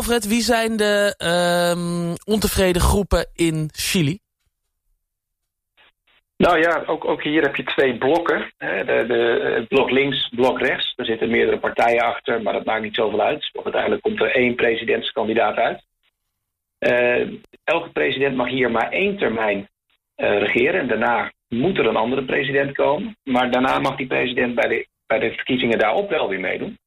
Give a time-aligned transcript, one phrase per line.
[0.00, 4.18] Alfred, wie zijn de ehm, ontevreden groepen in Chili?
[6.36, 8.52] Nou ja, ook, ook hier heb je twee blokken.
[8.58, 10.92] De, de, het blok links, blok rechts.
[10.96, 13.50] Er zitten meerdere partijen achter, maar dat maakt niet zoveel uit.
[13.52, 15.82] Want uiteindelijk komt er één presidentskandidaat uit.
[16.78, 19.58] Uh, elke president mag hier maar één termijn
[20.16, 20.80] uh, regeren.
[20.80, 23.16] En daarna moet er een andere president komen.
[23.24, 26.78] Maar daarna mag die president bij de, bij de verkiezingen daarop wel weer meedoen.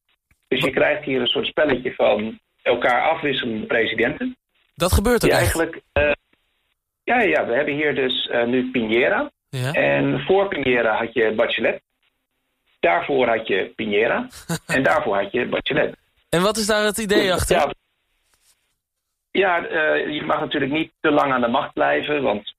[0.47, 4.37] Dus je krijgt hier een soort spelletje van elkaar afwisselende presidenten.
[4.75, 5.81] Dat gebeurt er eigenlijk.
[5.93, 6.11] Uh,
[7.03, 9.29] ja, ja, we hebben hier dus nu Piñera.
[9.49, 9.71] Ja.
[9.71, 11.81] En voor Piñera had je Bachelet.
[12.79, 14.27] Daarvoor had je Piñera.
[14.75, 15.95] en daarvoor had je Bachelet.
[16.29, 17.55] En wat is daar het idee achter?
[17.55, 17.73] Ja,
[19.31, 22.21] ja uh, je mag natuurlijk niet te lang aan de macht blijven.
[22.21, 22.53] Want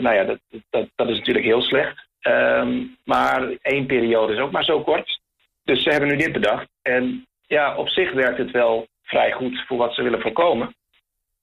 [0.00, 0.38] nou ja, dat,
[0.70, 2.06] dat, dat, is natuurlijk heel slecht.
[2.22, 5.20] Um, maar één periode is ook maar zo kort.
[5.64, 6.68] Dus ze hebben nu dit bedacht.
[6.82, 10.74] En ja, op zich werkt het wel vrij goed voor wat ze willen voorkomen.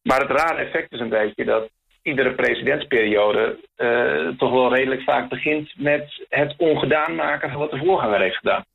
[0.01, 1.69] Maar het rare effect is een beetje dat
[2.01, 7.77] iedere presidentsperiode uh, toch wel redelijk vaak begint met het ongedaan maken van wat de
[7.85, 8.65] voorganger heeft gedaan.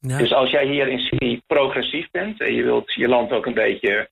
[0.00, 0.18] Ja.
[0.18, 3.54] Dus als jij hier in Chili progressief bent en je wilt je land ook een
[3.54, 4.08] beetje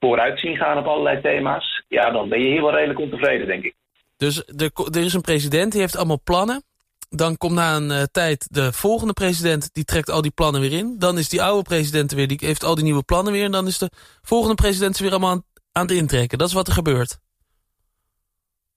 [0.00, 3.64] vooruit zien gaan op allerlei thema's, ja, dan ben je hier wel redelijk ontevreden, denk
[3.64, 3.74] ik.
[4.16, 6.62] Dus er, er is een president, die heeft allemaal plannen.
[7.08, 10.72] Dan komt na een uh, tijd de volgende president, die trekt al die plannen weer
[10.72, 10.96] in.
[10.98, 13.44] Dan is die oude president weer, die heeft al die nieuwe plannen weer.
[13.44, 13.90] En dan is de
[14.22, 15.42] volgende president weer allemaal aan,
[15.72, 16.38] aan het intrekken.
[16.38, 17.18] Dat is wat er gebeurt.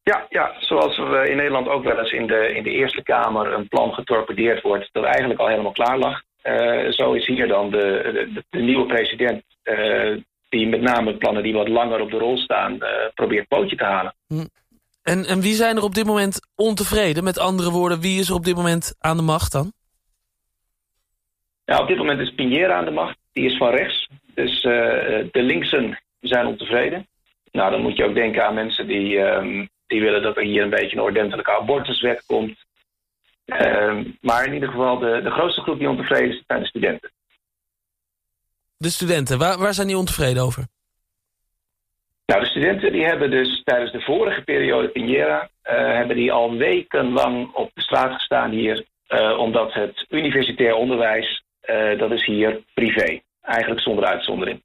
[0.03, 3.53] Ja, ja, zoals er in Nederland ook wel eens in de, in de Eerste Kamer
[3.53, 6.21] een plan getorpedeerd wordt dat eigenlijk al helemaal klaar lag.
[6.43, 7.77] Uh, zo is hier dan de,
[8.33, 10.17] de, de nieuwe president uh,
[10.49, 13.83] die met name plannen die wat langer op de rol staan uh, probeert pootje te
[13.83, 14.16] halen.
[14.27, 14.45] Hm.
[15.03, 17.23] En, en wie zijn er op dit moment ontevreden?
[17.23, 19.73] Met andere woorden, wie is er op dit moment aan de macht dan?
[21.66, 23.17] Ja, op dit moment is Piñera aan de macht.
[23.31, 24.07] Die is van rechts.
[24.33, 27.07] Dus de linksen zijn ontevreden.
[27.52, 30.63] Nou, dan moet je ook denken aan mensen die um, die willen dat er hier
[30.63, 32.57] een beetje een ordentelijke abortuswet komt.
[33.45, 37.12] Uh, maar in ieder geval, de, de grootste groep die ontevreden is, zijn de studenten.
[38.78, 40.68] De studenten, waar, waar zijn die ontevreden over?
[42.31, 45.50] Nou, de studenten die hebben dus tijdens de vorige periode Piñera...
[45.64, 48.86] Uh, hebben die al wekenlang op de straat gestaan hier...
[49.09, 53.22] Uh, omdat het universitair onderwijs, uh, dat is hier privé.
[53.42, 54.62] Eigenlijk zonder uitzondering.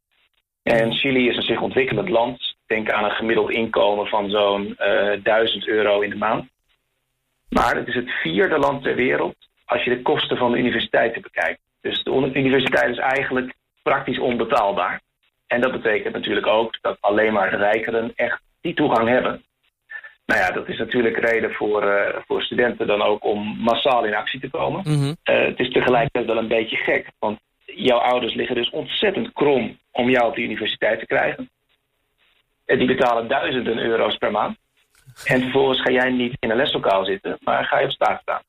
[0.63, 2.57] En Chili is een zich ontwikkelend land.
[2.67, 6.49] Denk aan een gemiddeld inkomen van zo'n uh, eh, 1000 euro in de maand.
[7.49, 11.23] Maar het is het vierde land ter wereld als je de kosten van de universiteiten
[11.23, 11.61] bekijkt.
[11.81, 15.01] Dus de universiteit is eigenlijk praktisch onbetaalbaar.
[15.47, 19.45] En dat betekent natuurlijk ook dat alleen maar de rijkeren echt die toegang hebben.
[20.27, 24.15] Nou ja, dat is natuurlijk reden voor, uh, voor studenten dan ook om massaal in
[24.15, 24.81] actie te komen.
[24.85, 25.17] Mm -hmm.
[25.25, 29.79] uh, het is tegelijkertijd wel een beetje gek, want jouw ouders liggen dus ontzettend krom
[29.93, 31.51] om jou op de universiteit te krijgen.
[32.65, 34.57] En die betalen duizenden euro's per maand.
[35.25, 38.43] En vervolgens ga jij niet in een leslokaal zitten, maar ga je op straat staan.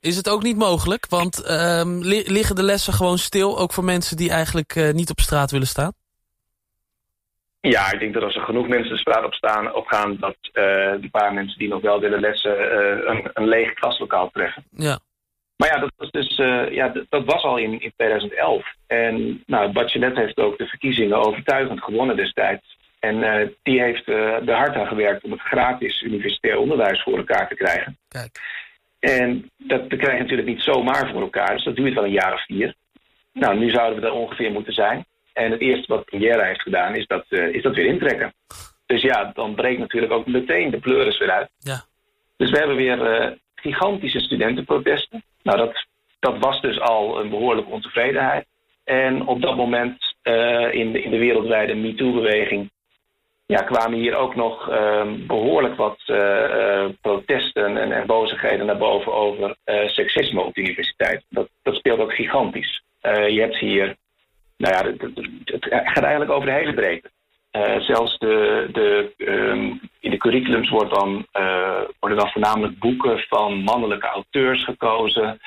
[0.00, 1.06] Is het ook niet mogelijk?
[1.08, 5.20] Want uh, liggen de lessen gewoon stil, ook voor mensen die eigenlijk uh, niet op
[5.20, 5.92] straat willen staan?
[7.70, 10.16] Ja, ik denk dat als er genoeg mensen de straat op, staan, op gaan...
[10.20, 14.30] dat uh, die paar mensen die nog wel willen lessen uh, een, een leeg klaslokaal
[14.30, 14.64] treffen.
[14.70, 14.98] Ja.
[15.56, 16.36] Maar ja, dat was, dus,
[16.70, 18.66] ja, dat was al in, in 2011.
[18.86, 22.78] En nou, Bachelet heeft ook de verkiezingen overtuigend gewonnen destijds.
[22.98, 27.54] En die heeft er hard aan gewerkt om het gratis universitair onderwijs voor elkaar te
[27.54, 27.98] krijgen.
[28.08, 28.40] Kijk.
[29.00, 32.10] En dat, dat krijg je natuurlijk niet zomaar voor elkaar, dus dat duurt wel een
[32.10, 32.74] jaar of vier.
[33.32, 35.06] Nou, nu zouden we er ongeveer moeten zijn.
[35.32, 38.34] En het eerste wat Piñera heeft gedaan, is dat, uh, is dat weer intrekken.
[38.86, 41.50] Dus ja, dan breekt natuurlijk ook meteen de pleuris weer uit.
[41.58, 41.84] Ja.
[42.36, 45.24] Dus we hebben weer gigantische studentenprotesten.
[45.42, 45.86] Nou, dat,
[46.18, 48.46] dat was dus al een behoorlijke ontevredenheid.
[48.84, 50.16] En op dat moment
[50.70, 52.70] in, de, in de wereldwijde MeToo-beweging
[53.46, 59.12] ja, kwamen hier ook nog uh, behoorlijk wat uh, protesten en, en bozigheden naar boven
[59.12, 59.56] over
[59.86, 61.24] seksisme op de universiteit.
[61.28, 62.82] Dat, dat speelt ook gigantisch.
[63.02, 63.96] je hebt hier,
[64.62, 65.00] nou ja, het,
[65.44, 67.10] het, gaat eigenlijk over de hele breedte.
[67.78, 71.26] zelfs de, de, um, in de curriculums wordt dan,
[72.00, 75.40] worden dan voornamelijk boeken van mannelijke auteurs gekozen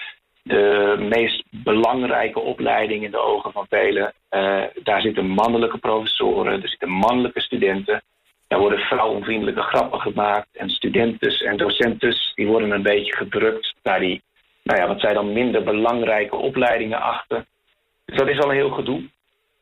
[0.47, 4.13] de meest belangrijke opleiding in de ogen van velen.
[4.31, 8.01] Uh, daar zitten mannelijke professoren, er zitten mannelijke studenten.
[8.47, 10.47] Daar worden vrouwenvriendelijke grappen gemaakt.
[10.53, 14.21] En studentes en docentes die worden een beetje gedrukt naar die,
[14.63, 17.45] nou ja, wat zij dan minder belangrijke opleidingen achter.
[18.15, 19.01] Dus dat is al een heel gedoe.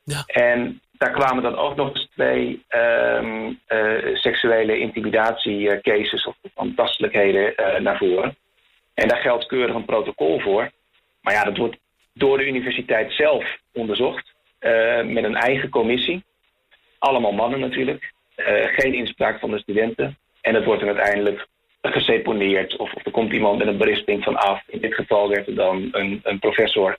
[0.04, 0.24] Ja.
[0.26, 7.80] En daar kwamen dan ook nog eens twee um, uh, seksuele intimidatiecases of aantastelijkheden uh,
[7.80, 8.36] naar voren.
[8.94, 10.72] En daar geldt keurig een protocol voor.
[11.22, 11.78] Maar ja, dat wordt
[12.14, 16.24] door de universiteit zelf onderzocht uh, met een eigen commissie.
[17.00, 18.12] allemaal mannen natuurlijk.
[18.76, 20.18] geen inspraak van de studenten.
[20.42, 21.48] En het wordt dan uiteindelijk
[21.82, 22.78] geseponeerd.
[22.78, 24.64] Of, of er komt iemand met een berisping van af.
[24.68, 26.98] In dit geval werd er dan een, een professor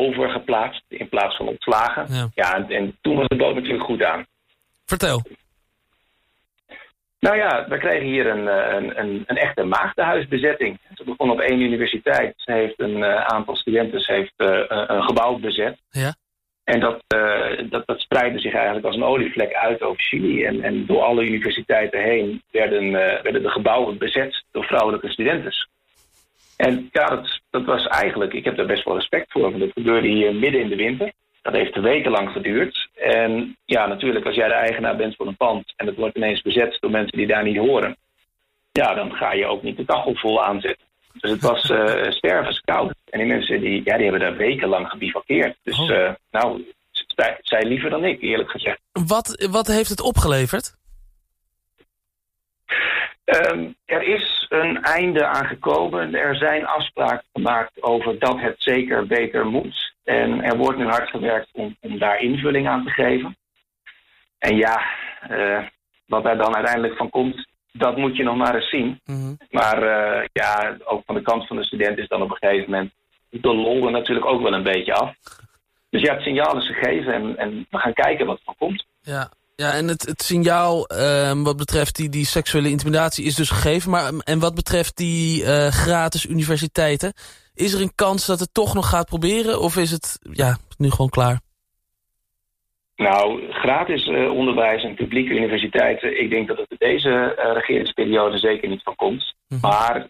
[0.00, 2.06] overgeplaatst in plaats van ontslagen.
[2.14, 4.26] Ja, ja en, en, toen was de boot natuurlijk goed aan.
[4.84, 5.22] Vertel.
[7.20, 10.78] Nou ja, we kregen hier een, eh, een, een, een echte maagdenhuisbezetting.
[10.94, 12.32] Ze begon op één universiteit.
[12.36, 15.78] Ze heeft een uh, aantal studenten heeft, uh, een gebouw bezet.
[15.90, 16.14] Ja.
[16.64, 20.44] En dat, uh, dat, dat spreidde zich eigenlijk als een olievlek uit over Chili.
[20.44, 22.92] En, en door alle universiteiten heen werden,
[23.22, 25.52] werden de gebouwen bezet door vrouwelijke studenten.
[26.56, 29.42] En ja, dat, dat was eigenlijk, ik heb daar best wel respect voor.
[29.42, 31.12] Want dat gebeurde hier midden in de winter.
[31.42, 32.88] Dat heeft wekenlang geduurd.
[32.94, 36.42] En ja, natuurlijk, als jij de eigenaar bent van een pand en het wordt ineens
[36.42, 37.96] bezet door mensen die daar niet horen,
[38.72, 40.86] ja, dan ga je ook niet de kachel vol aanzetten.
[41.12, 42.94] Dus het was uh, stervenskoud.
[43.10, 45.56] En die mensen die, ja, die hebben daar wekenlang gebivakkeerd.
[45.62, 45.90] Dus oh.
[45.90, 46.74] uh, nou,
[47.40, 48.80] zij liever dan ik, eerlijk gezegd.
[48.92, 50.74] Wat, wat heeft het opgeleverd?
[53.24, 56.14] Um, er is een einde aangekomen.
[56.14, 59.94] Er zijn afspraken gemaakt over dat het zeker beter moet.
[60.04, 63.36] En er wordt nu hard gewerkt om, om daar invulling aan te geven.
[64.38, 64.82] En ja,
[65.30, 65.62] uh,
[66.06, 69.00] wat daar dan uiteindelijk van komt, dat moet je nog maar eens zien.
[69.04, 72.36] Mm Maar uh, ja, ook van de kant van de student is dan op een
[72.36, 72.92] gegeven moment
[73.30, 75.14] de lol er natuurlijk ook wel een beetje af.
[75.90, 78.86] Dus ja, het signaal is gegeven en, en we gaan kijken wat er van komt.
[79.00, 83.50] Ja, ja, en het, het signaal uh, wat betreft die, die seksuele intimidatie is dus
[83.50, 83.90] gegeven.
[83.90, 87.12] Maar en wat betreft die uh, gratis universiteiten...
[87.54, 89.60] is er een kans dat het toch nog gaat proberen?
[89.60, 91.40] Of is het ja, nu gewoon klaar?
[92.96, 96.20] Nou, gratis uh, onderwijs en publieke universiteiten...
[96.20, 99.34] ik denk dat het in deze regeringsperiode zeker niet van komt.
[99.48, 99.70] Mm -hmm.
[99.70, 100.06] Maar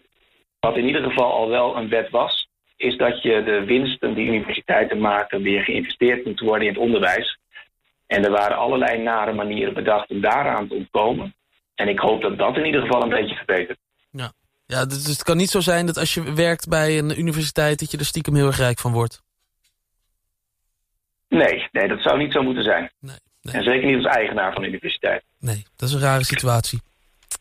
[0.59, 2.47] wat in ieder geval al wel een wet was...
[2.75, 5.41] is dat je de winsten die universiteiten maken...
[5.41, 7.37] weer geïnvesteerd moet worden in het onderwijs...
[8.07, 11.35] En er waren allerlei nare manieren bedacht om daaraan te ontkomen.
[11.75, 13.79] En ik hoop dat dat in ieder geval een beetje verbetert.
[14.11, 14.31] Ja,
[14.65, 17.79] ja dus het kan niet zo zijn dat als je werkt bij een universiteit...
[17.79, 19.23] dat je er stiekem heel erg rijk van wordt.
[21.29, 22.91] Nee, nee dat zou niet zo moeten zijn.
[22.99, 23.55] Nee, nee.
[23.55, 25.23] En zeker niet als eigenaar van de universiteit.
[25.39, 26.81] Nee, dat is een rare situatie.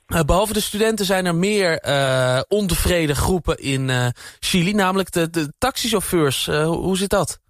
[0.08, 4.06] Uh, behalve de studenten zijn er meer uh, ontevreden groepen in uh,
[4.40, 6.46] Chili, namelijk de, de taxichauffeurs.
[6.46, 7.40] hoe zit dat?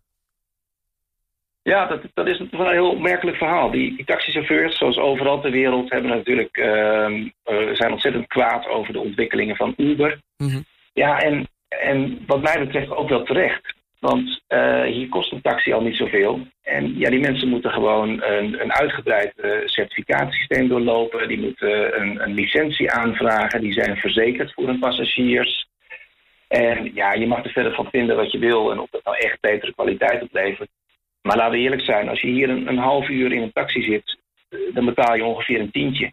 [1.64, 3.70] Ja, dat, dat is een heel opmerkelijk verhaal.
[3.70, 7.28] Die, die taxichauffeurs, zoals overal ter wereld, hebben natuurlijk, uh,
[7.72, 10.18] zijn ontzettend kwaad over de ontwikkelingen van Uber.
[10.36, 10.60] Mhm.
[10.92, 13.74] Ja, en, en wat mij betreft ook wel terecht.
[14.00, 16.46] Want uh, hier kost een taxi al niet zoveel.
[16.62, 21.28] En ja, die mensen moeten gewoon een, een uitgebreid uh, certificatiesysteem doorlopen.
[21.28, 23.60] Die moeten een, een licentie aanvragen.
[23.60, 25.66] Die zijn verzekerd voor hun passagiers.
[26.48, 28.70] En ja, je mag er verder van vinden wat je wil.
[28.70, 30.68] En of dat nou echt betere kwaliteit oplevert.
[31.26, 33.82] Maar laten we eerlijk zijn, als je hier een, een half uur in een taxi
[33.82, 34.18] zit,
[34.48, 36.12] eh, dan betaal je ongeveer een tientje.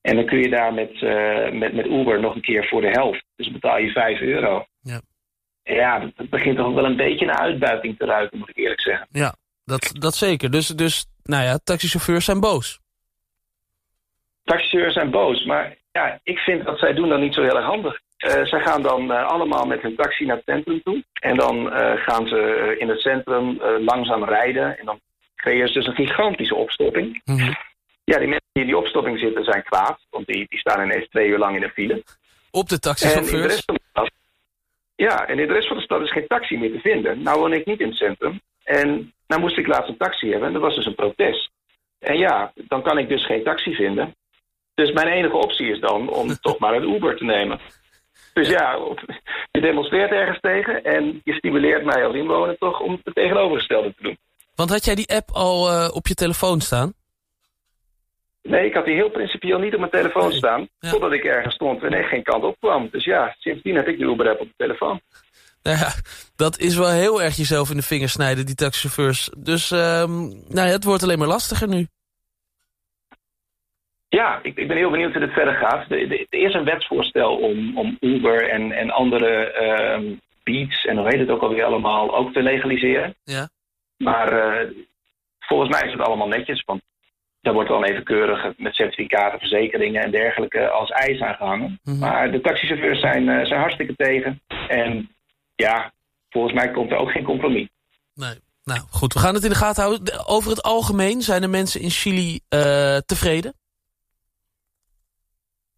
[0.00, 2.90] En dan kun je daar met, uh, met, met Uber nog een keer voor de
[2.90, 3.24] helft.
[3.36, 4.66] Dus betaal je 5 euro.
[4.80, 5.00] Ja,
[5.62, 9.06] ja dat, begint toch wel een beetje naar uitbuiting te ruiken, moet ik eerlijk zeggen.
[9.10, 9.34] Ja,
[9.64, 10.50] dat, dat zeker.
[10.50, 12.80] Dus, dus nou ja, taxichauffeurs zijn boos.
[14.44, 17.66] Taxichauffeurs zijn boos, maar ja, ik vind dat zij doen dan niet zo heel erg
[17.66, 18.00] handig.
[18.26, 21.04] Uh, zij gaan dan uh, allemaal met hun taxi naar het centrum toe.
[21.20, 24.78] En dan uh, gaan ze in het centrum langzaam rijden.
[24.78, 25.00] En dan
[25.36, 27.20] creëren ze dus een gigantische opstopping.
[27.24, 27.54] Mm -hmm.
[28.04, 29.98] Ja, die mensen die in die opstopping zitten zijn kwaad.
[30.10, 32.02] Want die, die staan ineens twee uur lang in de file.
[32.50, 33.64] Op de taxichauffeurs?
[34.94, 37.22] ja, en in de rest van de stad is geen taxi meer te vinden.
[37.22, 38.40] Nou woon ik niet in het centrum.
[38.64, 40.46] En nou moest ik laatst een taxi hebben.
[40.46, 41.50] En dat was dus een protest.
[41.98, 44.14] En ja, dan kan ik dus geen taxi vinden.
[44.74, 47.60] Dus mijn enige optie is dan om toch maar een Uber te nemen.
[48.36, 48.78] Dus ja,
[49.50, 54.02] je demonstreert ergens tegen en je stimuleert mij als inwoner toch om het tegenovergestelde te
[54.02, 54.18] doen.
[54.54, 56.92] Want had jij die app al uh, op je telefoon staan?
[58.42, 60.68] Nee, ik had die heel principieel niet op mijn telefoon staan.
[60.78, 60.90] Ja.
[60.90, 62.88] Totdat ik ergens stond en er geen kant op kwam.
[62.90, 65.00] Dus ja, sindsdien heb ik de Uber-app op de telefoon.
[65.62, 65.92] Nou ja,
[66.36, 69.30] dat is wel heel erg jezelf in de vingers snijden, die taxichauffeurs.
[69.38, 71.86] Dus um, nou ja, het wordt alleen maar lastiger nu.
[74.20, 75.90] Ja, ik, ik, ben heel benieuwd hoe dit verder gaat.
[75.90, 79.30] Er is een wetsvoorstel om, om Uber en, en andere
[79.62, 83.14] uh, beats en hoe heet het ook alweer allemaal ook te legaliseren.
[83.24, 83.48] Ja.
[83.96, 84.70] Maar uh,
[85.38, 86.82] volgens mij is het allemaal netjes, want
[87.40, 91.80] daar wordt dan even keurig met certificaten, verzekeringen en dergelijke als eis aangehangen.
[91.82, 94.40] Mm Maar de taxichauffeurs zijn, uh, zijn hartstikke tegen.
[94.68, 95.10] En
[95.54, 95.92] ja,
[96.30, 97.68] volgens mij komt er ook geen compromis.
[98.14, 98.34] Nee.
[98.64, 100.26] Nou goed, we gaan het in de gaten houden.
[100.26, 103.54] Over het algemeen zijn de mensen in Chili uh, tevreden?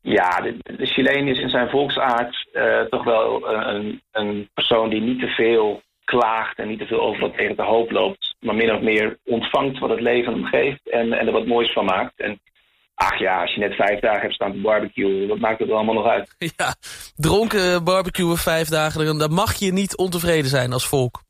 [0.00, 5.00] Ja, de, de Chileen is in zijn volksaard uh, toch wel een, een persoon die
[5.00, 8.34] niet te veel klaagt en niet te veel overal tegen de hoop loopt.
[8.40, 11.72] maar min of meer ontvangt wat het leven hem geeft en, en er wat moois
[11.72, 12.20] van maakt.
[12.20, 12.40] En
[12.94, 15.74] ach ja, als je net vijf dagen hebt staan te barbecuen, wat maakt het er
[15.74, 16.34] allemaal nog uit?
[16.56, 16.74] Ja,
[17.16, 21.22] dronken barbecuen vijf dagen, dan mag je niet ontevreden zijn als volk.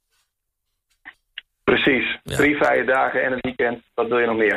[1.65, 4.57] Precies, drie vrije dagen en een weekend, wat wil je nog meer?